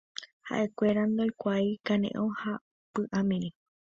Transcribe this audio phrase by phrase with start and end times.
[0.47, 2.51] Ha'ekuéra ndoikuaái kane'õ ha
[2.93, 3.49] py'amirĩ